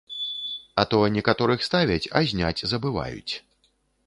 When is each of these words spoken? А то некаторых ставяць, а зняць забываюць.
А 0.83 0.85
то 0.93 0.99
некаторых 1.17 1.67
ставяць, 1.69 2.01
а 2.09 2.19
зняць 2.33 2.67
забываюць. 2.73 3.33